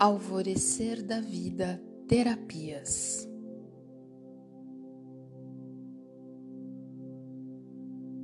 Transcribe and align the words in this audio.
Alvorecer 0.00 1.02
da 1.02 1.20
Vida 1.20 1.82
Terapias. 2.06 3.28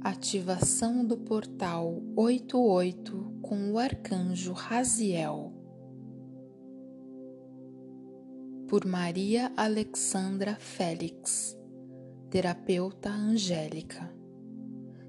Ativação 0.00 1.04
do 1.04 1.16
portal 1.16 2.00
88 2.14 3.40
com 3.42 3.72
o 3.72 3.78
arcanjo 3.80 4.52
Raziel. 4.52 5.52
Por 8.68 8.86
Maria 8.86 9.52
Alexandra 9.56 10.54
Félix, 10.54 11.58
terapeuta 12.30 13.10
angélica. 13.10 14.14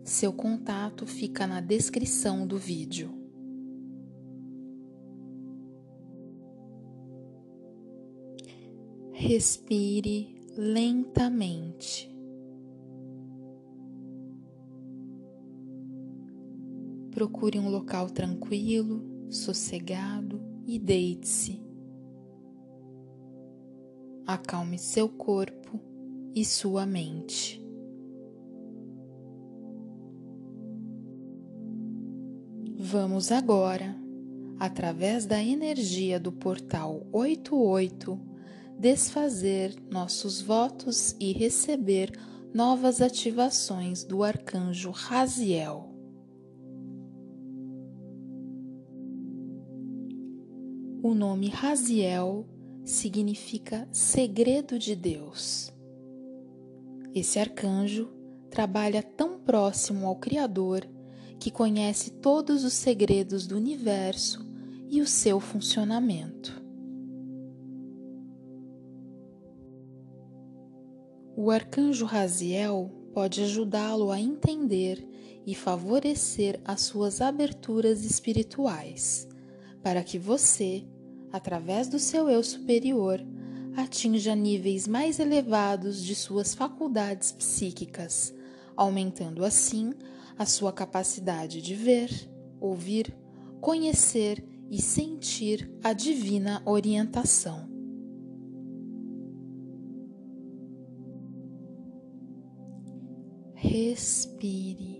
Seu 0.04 0.34
contato 0.34 1.05
fica 1.05 1.45
na 1.45 1.62
descrição 1.62 2.48
do 2.48 2.58
vídeo. 2.58 3.25
Respire 9.28 10.40
lentamente. 10.56 12.16
Procure 17.10 17.58
um 17.58 17.68
local 17.70 18.12
tranquilo, 18.12 19.04
sossegado 19.28 20.40
e 20.68 20.78
deite-se. 20.78 21.60
Acalme 24.28 24.78
seu 24.78 25.10
corpo 25.10 25.82
e 26.36 26.46
sua 26.46 26.86
mente. 26.86 27.60
Vamos 32.78 33.32
agora, 33.32 33.96
através 34.60 35.26
da 35.26 35.44
energia 35.44 36.20
do 36.20 36.32
portal 36.32 37.08
88, 37.12 38.34
desfazer 38.78 39.76
nossos 39.90 40.42
votos 40.42 41.16
e 41.20 41.31
receber 41.34 42.12
novas 42.54 43.02
ativações 43.02 44.04
do 44.04 44.23
arcanjo 44.23 44.92
Raziel. 44.92 45.92
O 51.02 51.14
nome 51.14 51.50
Raziel 51.50 52.48
significa 52.84 53.88
segredo 53.92 54.80
de 54.80 54.95
Deus. 54.95 55.72
Esse 57.14 57.39
arcanjo 57.39 58.10
trabalha 58.50 59.04
tão 59.04 59.38
próximo 59.39 60.08
ao 60.08 60.16
Criador 60.16 60.88
que 61.39 61.52
conhece 61.52 62.12
todos 62.12 62.64
os 62.64 62.73
segredos 62.73 63.45
do 63.45 63.56
universo 63.56 64.45
e 64.89 65.02
o 65.02 65.08
seu 65.08 65.39
funcionamento. 65.39 66.64
O 71.38 71.52
arcanjo 71.52 72.05
Raziel 72.05 72.89
pode 73.14 73.44
ajudá-lo 73.44 74.09
a 74.09 74.17
entender 74.17 75.05
e 75.45 75.53
favorecer 75.53 76.61
as 76.64 76.83
suas 76.83 77.19
aberturas 77.19 78.05
espirituais, 78.05 79.27
para 79.83 80.02
que 80.02 80.17
você, 80.17 80.86
através 81.33 81.89
do 81.89 82.00
seu 82.00 82.30
eu 82.30 82.42
superior, 82.42 83.19
atinja 83.75 84.33
níveis 84.33 84.88
mais 84.88 85.19
elevados 85.19 86.02
de 86.02 86.16
suas 86.16 86.55
faculdades 86.55 87.33
psíquicas, 87.33 88.33
aumentando 88.73 89.44
assim 89.44 89.94
a 90.38 90.45
sua 90.45 90.72
capacidade 90.72 91.61
de 91.61 91.75
ver, 91.75 92.30
ouvir, 92.61 93.14
conhecer 93.59 94.42
e 94.72 94.81
sentir 94.81 95.70
a 95.83 95.92
divina 95.92 96.61
orientação. 96.66 97.75
Respire 103.55 104.98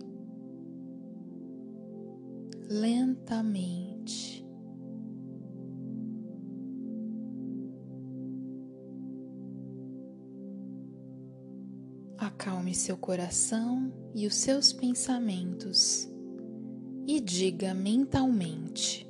lentamente. 2.68 4.44
Acalme 12.18 12.74
seu 12.74 12.96
coração 12.96 13.92
e 14.14 14.26
os 14.26 14.34
seus 14.34 14.72
pensamentos 14.72 16.10
e 17.06 17.20
diga 17.20 17.74
mentalmente: 17.74 19.06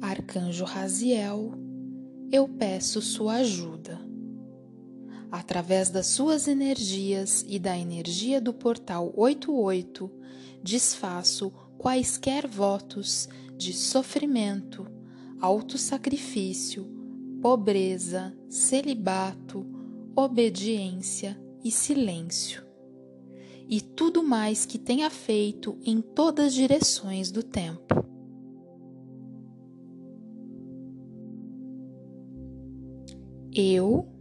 Arcanjo 0.00 0.64
Raziel, 0.64 1.52
eu 2.30 2.46
peço 2.46 3.00
sua 3.00 3.36
ajuda 3.36 4.07
através 5.30 5.90
das 5.90 6.06
suas 6.06 6.48
energias 6.48 7.44
e 7.46 7.58
da 7.58 7.76
energia 7.76 8.40
do 8.40 8.52
portal 8.52 9.12
88, 9.16 10.10
desfaço 10.62 11.52
quaisquer 11.76 12.46
votos 12.46 13.28
de 13.56 13.72
sofrimento, 13.72 14.86
autossacrifício, 15.40 16.86
pobreza, 17.40 18.36
celibato, 18.48 19.66
obediência 20.16 21.40
e 21.62 21.70
silêncio. 21.70 22.66
E 23.68 23.80
tudo 23.80 24.22
mais 24.22 24.64
que 24.64 24.78
tenha 24.78 25.10
feito 25.10 25.78
em 25.84 26.00
todas 26.00 26.46
as 26.46 26.54
direções 26.54 27.30
do 27.30 27.42
tempo. 27.42 28.06
Eu 33.52 34.17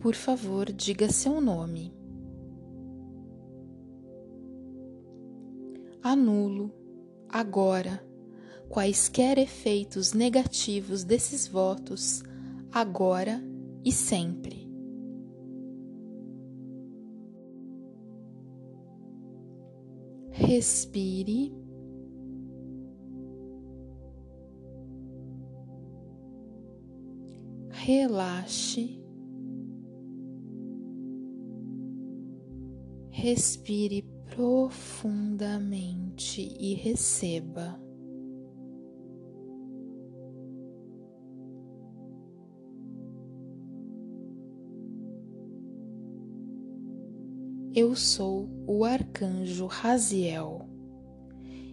por 0.00 0.14
favor, 0.14 0.72
diga 0.72 1.10
seu 1.10 1.40
nome. 1.40 1.92
Anulo, 6.02 6.72
agora, 7.28 8.02
quaisquer 8.68 9.38
efeitos 9.38 10.12
negativos 10.12 11.02
desses 11.04 11.48
votos, 11.48 12.22
agora 12.72 13.42
e 13.84 13.90
sempre. 13.90 14.68
Respire. 20.30 21.52
Relaxe. 27.70 29.07
Respire 33.20 34.02
profundamente 34.30 36.40
e 36.40 36.74
receba. 36.74 37.76
Eu 47.74 47.96
sou 47.96 48.48
o 48.68 48.84
arcanjo 48.84 49.66
Raziel 49.66 50.68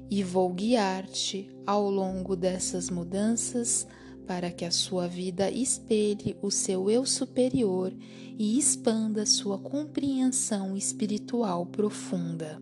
e 0.09 0.23
vou 0.23 0.51
guiar-te 0.51 1.47
ao 1.63 1.91
longo 1.91 2.35
dessas 2.35 2.89
mudanças 2.89 3.88
para 4.28 4.52
que 4.52 4.66
a 4.66 4.72
sua 4.72 5.08
vida 5.08 5.50
espelhe 5.50 6.36
o 6.41 6.50
seu 6.50 6.90
eu 6.90 7.06
superior 7.06 7.94
e 8.38 8.58
expanda 8.58 9.25
sua 9.25 9.58
compreensão 9.58 10.75
espiritual 10.75 11.66
profunda. 11.66 12.62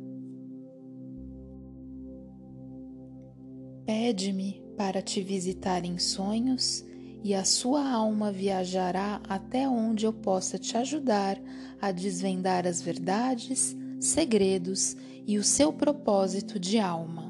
Pede-me 3.86 4.64
para 4.78 5.02
te 5.02 5.22
visitar 5.22 5.84
em 5.84 5.98
sonhos 5.98 6.86
e 7.24 7.34
a 7.34 7.46
sua 7.46 7.90
alma 7.90 8.32
viajará 8.32 9.22
até 9.28 9.68
onde 9.68 10.06
eu 10.06 10.12
possa 10.12 10.58
te 10.58 10.76
ajudar 10.78 11.42
a 11.82 11.92
desvendar 11.92 12.68
as 12.68 12.82
verdades, 12.82 13.76
segredos 14.00 14.96
e 15.26 15.38
o 15.38 15.44
seu 15.44 15.72
propósito 15.72 16.60
de 16.60 16.80
alma. 16.80 17.23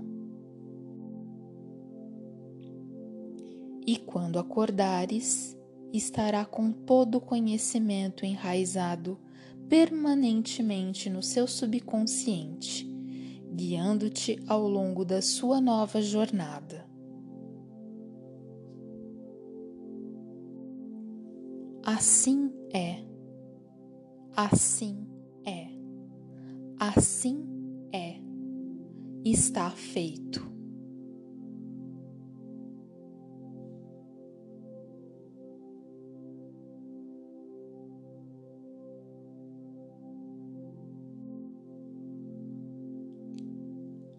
E 3.85 3.97
quando 3.97 4.39
acordares, 4.39 5.57
estará 5.91 6.43
com 6.45 6.71
todo 6.71 7.15
o 7.15 7.21
conhecimento 7.21 8.25
enraizado 8.25 9.19
permanentemente 9.69 11.09
no 11.09 11.21
seu 11.23 11.47
subconsciente, 11.47 12.87
guiando-te 13.53 14.39
ao 14.47 14.67
longo 14.67 15.05
da 15.05 15.21
sua 15.21 15.61
nova 15.61 16.01
jornada. 16.01 16.85
Assim 21.85 22.51
é, 22.73 23.03
assim 24.35 25.05
é, 25.45 25.67
assim 26.79 27.45
é, 27.91 28.19
está 29.25 29.69
feito. 29.69 30.52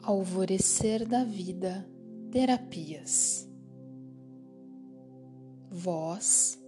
Alvorecer 0.07 1.09
da 1.09 1.25
Vida 1.25 1.89
Terapias. 2.31 3.49
Voz 5.71 6.63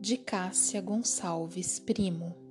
de 0.00 0.16
Cássia 0.16 0.80
Gonçalves 0.80 1.78
Primo. 1.78 2.43